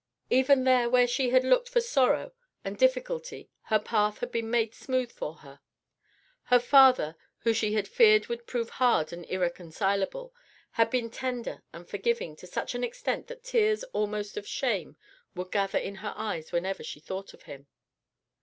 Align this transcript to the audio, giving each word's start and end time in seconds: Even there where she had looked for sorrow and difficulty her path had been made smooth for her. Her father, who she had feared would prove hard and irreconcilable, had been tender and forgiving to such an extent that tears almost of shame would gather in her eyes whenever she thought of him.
Even 0.31 0.63
there 0.63 0.89
where 0.89 1.05
she 1.07 1.29
had 1.29 1.43
looked 1.43 1.69
for 1.69 1.79
sorrow 1.79 2.31
and 2.65 2.75
difficulty 2.75 3.51
her 3.65 3.77
path 3.77 4.17
had 4.17 4.31
been 4.31 4.49
made 4.49 4.73
smooth 4.73 5.11
for 5.11 5.35
her. 5.35 5.59
Her 6.45 6.57
father, 6.57 7.15
who 7.41 7.53
she 7.53 7.73
had 7.73 7.87
feared 7.87 8.25
would 8.25 8.47
prove 8.47 8.71
hard 8.71 9.13
and 9.13 9.27
irreconcilable, 9.27 10.33
had 10.71 10.89
been 10.89 11.11
tender 11.11 11.61
and 11.71 11.87
forgiving 11.87 12.35
to 12.37 12.47
such 12.47 12.73
an 12.73 12.83
extent 12.83 13.27
that 13.27 13.43
tears 13.43 13.83
almost 13.93 14.37
of 14.37 14.47
shame 14.47 14.97
would 15.35 15.51
gather 15.51 15.77
in 15.77 15.97
her 15.97 16.13
eyes 16.17 16.51
whenever 16.51 16.81
she 16.81 16.99
thought 16.99 17.35
of 17.35 17.43
him. 17.43 17.67